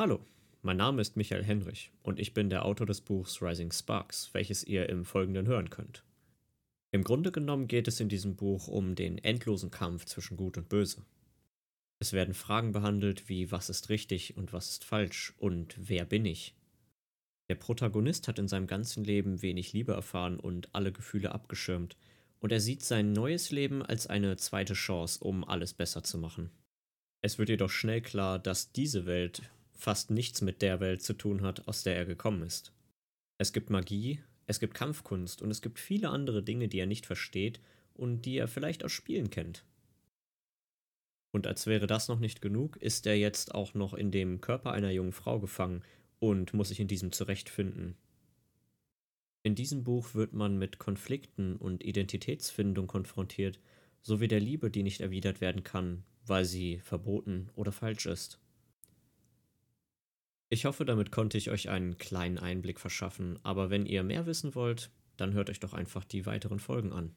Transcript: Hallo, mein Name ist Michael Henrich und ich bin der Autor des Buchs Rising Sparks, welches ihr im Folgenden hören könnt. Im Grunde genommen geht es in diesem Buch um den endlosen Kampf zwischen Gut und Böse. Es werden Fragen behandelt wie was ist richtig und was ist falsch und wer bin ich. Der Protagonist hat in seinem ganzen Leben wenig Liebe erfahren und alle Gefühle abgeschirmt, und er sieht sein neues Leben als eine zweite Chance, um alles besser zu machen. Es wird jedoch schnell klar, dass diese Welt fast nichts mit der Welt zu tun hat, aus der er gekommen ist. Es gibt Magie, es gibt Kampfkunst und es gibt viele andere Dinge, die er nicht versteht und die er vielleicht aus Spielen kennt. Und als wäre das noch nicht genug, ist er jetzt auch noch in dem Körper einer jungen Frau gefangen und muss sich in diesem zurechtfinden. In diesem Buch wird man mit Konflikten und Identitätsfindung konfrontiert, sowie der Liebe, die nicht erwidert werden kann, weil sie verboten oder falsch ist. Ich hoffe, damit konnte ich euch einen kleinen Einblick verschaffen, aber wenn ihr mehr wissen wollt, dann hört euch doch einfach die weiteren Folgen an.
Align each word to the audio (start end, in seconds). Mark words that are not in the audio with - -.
Hallo, 0.00 0.20
mein 0.62 0.76
Name 0.76 1.02
ist 1.02 1.16
Michael 1.16 1.42
Henrich 1.42 1.90
und 2.04 2.20
ich 2.20 2.32
bin 2.32 2.50
der 2.50 2.64
Autor 2.64 2.86
des 2.86 3.00
Buchs 3.00 3.42
Rising 3.42 3.72
Sparks, 3.72 4.32
welches 4.32 4.62
ihr 4.62 4.88
im 4.88 5.04
Folgenden 5.04 5.48
hören 5.48 5.70
könnt. 5.70 6.04
Im 6.92 7.02
Grunde 7.02 7.32
genommen 7.32 7.66
geht 7.66 7.88
es 7.88 7.98
in 7.98 8.08
diesem 8.08 8.36
Buch 8.36 8.68
um 8.68 8.94
den 8.94 9.18
endlosen 9.18 9.72
Kampf 9.72 10.04
zwischen 10.04 10.36
Gut 10.36 10.56
und 10.56 10.68
Böse. 10.68 11.04
Es 11.98 12.12
werden 12.12 12.34
Fragen 12.34 12.70
behandelt 12.70 13.28
wie 13.28 13.50
was 13.50 13.70
ist 13.70 13.88
richtig 13.88 14.36
und 14.36 14.52
was 14.52 14.68
ist 14.68 14.84
falsch 14.84 15.34
und 15.36 15.74
wer 15.76 16.04
bin 16.04 16.26
ich. 16.26 16.54
Der 17.48 17.56
Protagonist 17.56 18.28
hat 18.28 18.38
in 18.38 18.46
seinem 18.46 18.68
ganzen 18.68 19.02
Leben 19.02 19.42
wenig 19.42 19.72
Liebe 19.72 19.94
erfahren 19.94 20.38
und 20.38 20.72
alle 20.76 20.92
Gefühle 20.92 21.32
abgeschirmt, 21.32 21.96
und 22.38 22.52
er 22.52 22.60
sieht 22.60 22.84
sein 22.84 23.14
neues 23.14 23.50
Leben 23.50 23.82
als 23.82 24.06
eine 24.06 24.36
zweite 24.36 24.74
Chance, 24.74 25.24
um 25.24 25.42
alles 25.42 25.74
besser 25.74 26.04
zu 26.04 26.18
machen. 26.18 26.50
Es 27.20 27.36
wird 27.36 27.48
jedoch 27.48 27.70
schnell 27.70 28.00
klar, 28.00 28.38
dass 28.38 28.70
diese 28.70 29.04
Welt 29.04 29.42
fast 29.78 30.10
nichts 30.10 30.42
mit 30.42 30.60
der 30.60 30.80
Welt 30.80 31.02
zu 31.02 31.14
tun 31.14 31.42
hat, 31.42 31.66
aus 31.68 31.84
der 31.84 31.96
er 31.96 32.04
gekommen 32.04 32.42
ist. 32.42 32.72
Es 33.38 33.52
gibt 33.52 33.70
Magie, 33.70 34.20
es 34.46 34.58
gibt 34.58 34.74
Kampfkunst 34.74 35.40
und 35.40 35.50
es 35.50 35.62
gibt 35.62 35.78
viele 35.78 36.10
andere 36.10 36.42
Dinge, 36.42 36.68
die 36.68 36.80
er 36.80 36.86
nicht 36.86 37.06
versteht 37.06 37.60
und 37.94 38.22
die 38.22 38.36
er 38.36 38.48
vielleicht 38.48 38.84
aus 38.84 38.92
Spielen 38.92 39.30
kennt. 39.30 39.64
Und 41.30 41.46
als 41.46 41.66
wäre 41.66 41.86
das 41.86 42.08
noch 42.08 42.18
nicht 42.18 42.42
genug, 42.42 42.76
ist 42.78 43.06
er 43.06 43.16
jetzt 43.16 43.54
auch 43.54 43.74
noch 43.74 43.94
in 43.94 44.10
dem 44.10 44.40
Körper 44.40 44.72
einer 44.72 44.90
jungen 44.90 45.12
Frau 45.12 45.38
gefangen 45.38 45.82
und 46.18 46.54
muss 46.54 46.68
sich 46.68 46.80
in 46.80 46.88
diesem 46.88 47.12
zurechtfinden. 47.12 47.96
In 49.44 49.54
diesem 49.54 49.84
Buch 49.84 50.14
wird 50.14 50.32
man 50.32 50.58
mit 50.58 50.78
Konflikten 50.78 51.56
und 51.56 51.84
Identitätsfindung 51.84 52.88
konfrontiert, 52.88 53.60
sowie 54.02 54.26
der 54.26 54.40
Liebe, 54.40 54.70
die 54.70 54.82
nicht 54.82 55.00
erwidert 55.00 55.40
werden 55.40 55.62
kann, 55.62 56.02
weil 56.26 56.44
sie 56.44 56.80
verboten 56.80 57.50
oder 57.54 57.70
falsch 57.70 58.06
ist. 58.06 58.40
Ich 60.50 60.64
hoffe, 60.64 60.84
damit 60.84 61.12
konnte 61.12 61.36
ich 61.36 61.50
euch 61.50 61.68
einen 61.68 61.98
kleinen 61.98 62.38
Einblick 62.38 62.80
verschaffen, 62.80 63.38
aber 63.42 63.68
wenn 63.68 63.84
ihr 63.84 64.02
mehr 64.02 64.24
wissen 64.26 64.54
wollt, 64.54 64.90
dann 65.18 65.34
hört 65.34 65.50
euch 65.50 65.60
doch 65.60 65.74
einfach 65.74 66.04
die 66.04 66.24
weiteren 66.24 66.58
Folgen 66.58 66.92
an. 66.92 67.14